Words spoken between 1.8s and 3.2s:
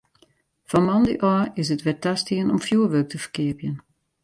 wer tastien om fjoerwurk te